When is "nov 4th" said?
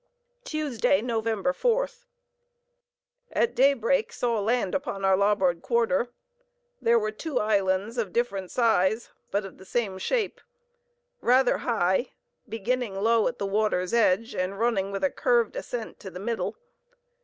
0.99-2.05